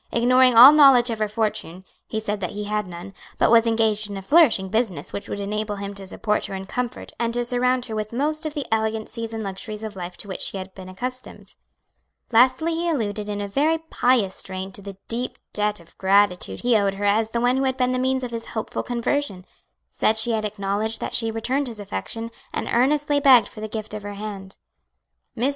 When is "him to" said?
5.75-6.07